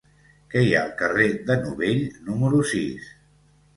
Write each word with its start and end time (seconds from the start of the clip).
Què 0.53 0.61
hi 0.67 0.71
ha 0.77 0.79
al 0.85 0.95
carrer 1.01 1.27
de 1.49 1.59
Novell 1.67 2.01
número 2.31 2.67
sis? 2.73 3.13